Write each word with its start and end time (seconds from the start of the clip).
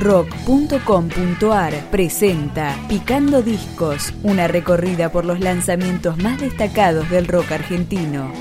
rock.com.ar 0.00 1.90
presenta 1.90 2.76
Picando 2.88 3.42
Discos, 3.42 4.14
una 4.22 4.48
recorrida 4.48 5.12
por 5.12 5.26
los 5.26 5.40
lanzamientos 5.40 6.16
más 6.16 6.40
destacados 6.40 7.08
del 7.10 7.28
rock 7.28 7.52
argentino. 7.52 8.32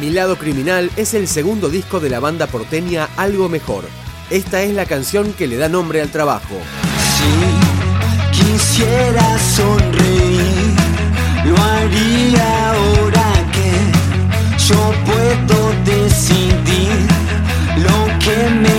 Mi 0.00 0.10
lado 0.10 0.36
criminal 0.36 0.90
es 0.96 1.14
el 1.14 1.28
segundo 1.28 1.70
disco 1.70 2.00
de 2.00 2.10
la 2.10 2.20
banda 2.20 2.46
porteña 2.46 3.08
Algo 3.16 3.48
Mejor. 3.48 3.84
Esta 4.28 4.62
es 4.62 4.74
la 4.74 4.86
canción 4.86 5.32
que 5.32 5.46
le 5.46 5.56
da 5.56 5.68
nombre 5.68 6.02
al 6.02 6.10
trabajo. 6.10 6.56
Si 7.16 8.36
quisiera 8.36 9.38
sonreír, 9.38 10.63
lo 11.46 11.56
haría 11.56 12.70
ahora 12.70 13.26
que 13.54 13.70
yo 14.66 14.80
puedo 15.08 15.58
decidir 15.84 17.06
lo 17.86 17.98
que 18.24 18.36
me 18.62 18.73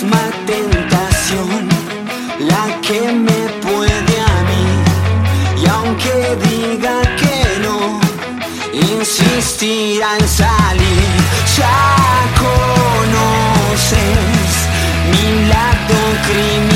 misma 0.00 0.30
tentación 0.46 1.68
la 2.38 2.80
que 2.82 3.00
me 3.12 3.48
puede 3.62 4.20
a 4.20 4.42
mí. 4.48 4.66
Y 5.60 5.66
aunque 5.66 6.14
diga 6.46 6.96
que 7.16 7.36
no, 7.64 7.78
insistirá 8.72 10.16
en 10.18 10.28
salir. 10.28 11.10
Ya 11.56 11.80
conoces 12.44 13.90
mi 15.10 15.26
lado 15.48 15.98
criminal. 16.26 16.67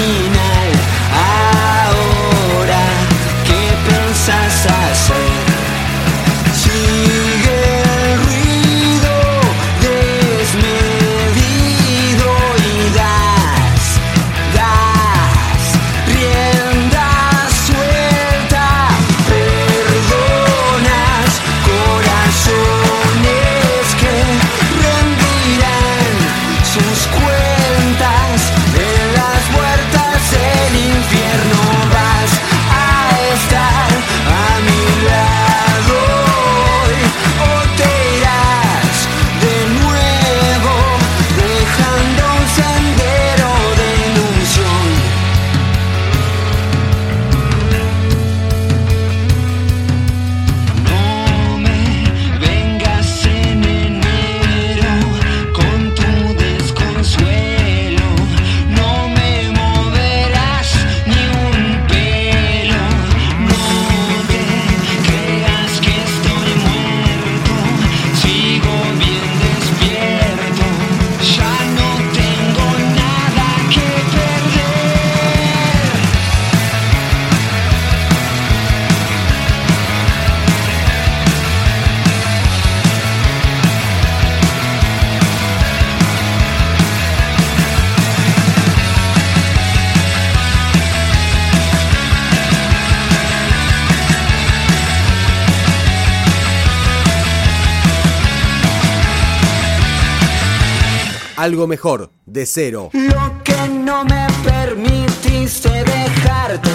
Algo 101.43 101.67
Mejor, 101.67 102.13
de 102.25 102.47
cero. 102.47 102.91
Lo 102.93 103.43
que 103.43 103.69
no 103.69 104.05
me 104.05 104.29
permitiste 104.45 105.71
dejarte 105.71 106.71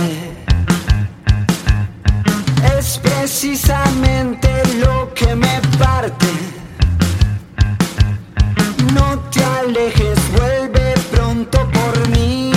es 2.78 2.98
precisamente 2.98 4.50
lo 4.86 5.14
que 5.14 5.34
me 5.38 5.62
parte. 5.80 6.28
No 8.94 9.20
te 9.32 9.42
alejes, 9.42 10.20
vuelve 10.38 10.96
pronto 11.14 11.60
por 11.72 12.10
mí. 12.10 12.52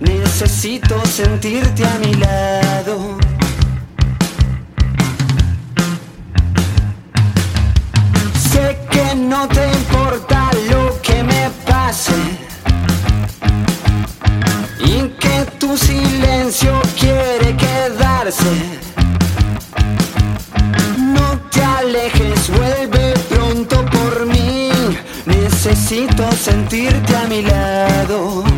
Necesito 0.00 1.04
sentirte 1.04 1.84
a 1.84 1.98
mi 1.98 2.14
lado. 2.14 3.19
Necesito 25.90 26.30
sentirte 26.30 27.16
a 27.16 27.26
mi 27.26 27.42
lado. 27.42 28.49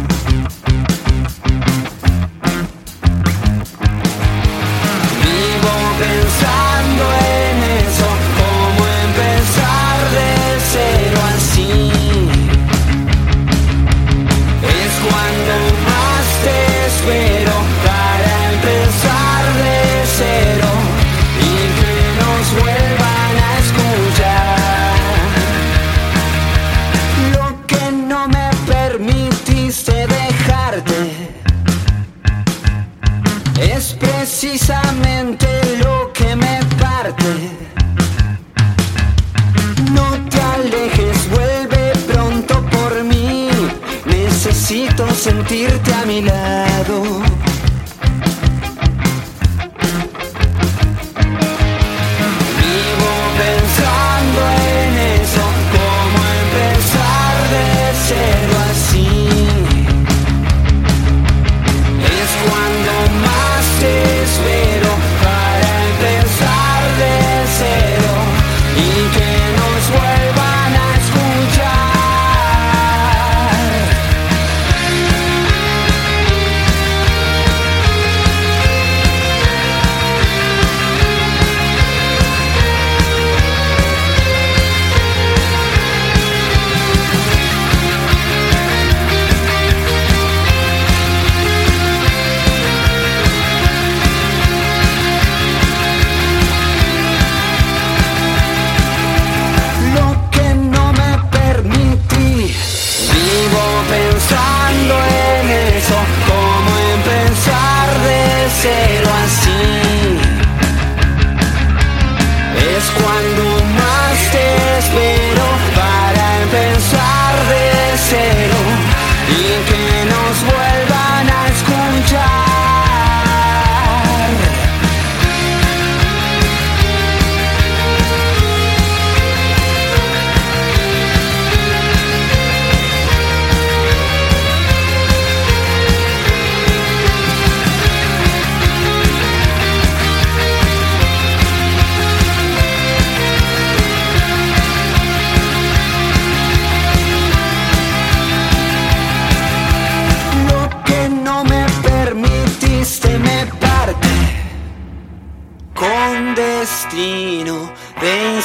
Necesito 44.72 45.06
sentirte 45.14 45.92
a 45.92 46.06
mi 46.06 46.22
lado. 46.22 47.02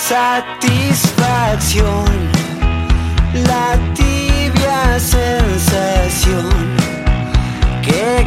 satisfacción, 0.08 2.06
la 3.46 3.78
tibia 3.94 4.98
sensación 5.00 6.50
que 7.82 8.26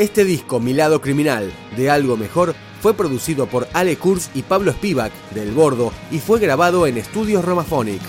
Este 0.00 0.24
disco, 0.24 0.60
Milado 0.60 1.02
Criminal, 1.02 1.52
de 1.76 1.90
Algo 1.90 2.16
Mejor, 2.16 2.54
fue 2.80 2.94
producido 2.94 3.48
por 3.48 3.68
Ale 3.74 3.98
Kurz 3.98 4.30
y 4.34 4.40
Pablo 4.40 4.72
Spivak, 4.72 5.12
del 5.34 5.52
Bordo, 5.52 5.92
y 6.10 6.20
fue 6.20 6.40
grabado 6.40 6.86
en 6.86 6.96
Estudios 6.96 7.44
Romaphonic. 7.44 8.00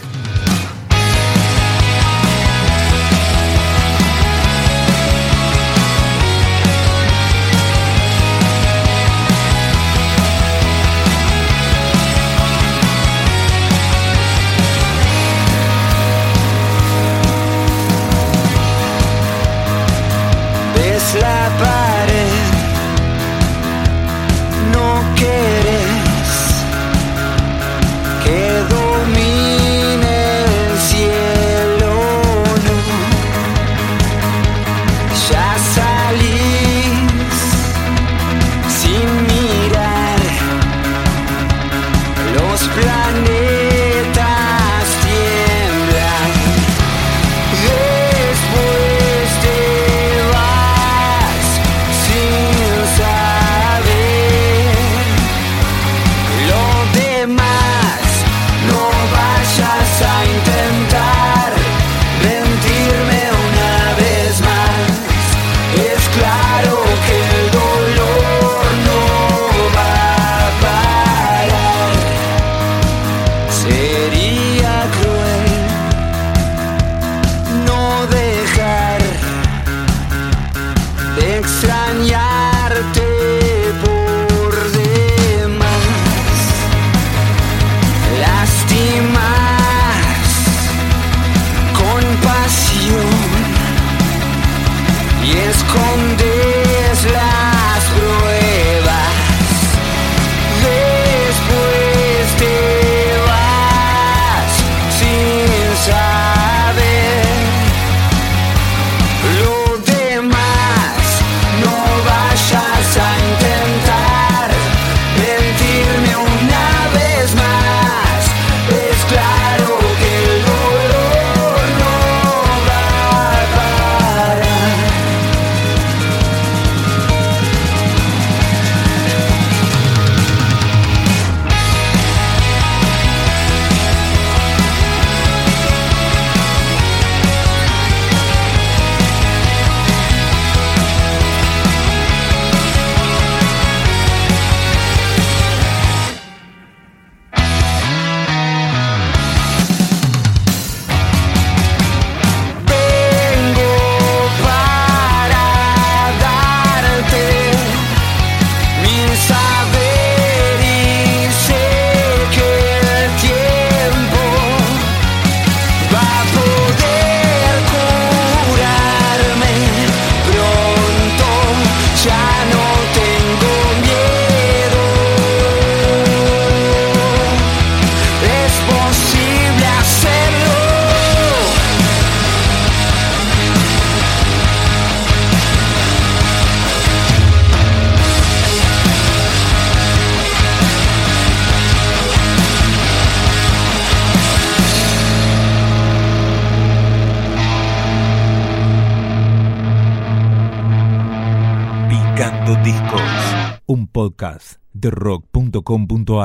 Podcast 204.01 204.60
de 204.74 204.89
rock.com.ar 204.89 206.20